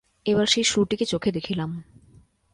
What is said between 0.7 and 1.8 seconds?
সুরটিকে চোখে দেখিলাম।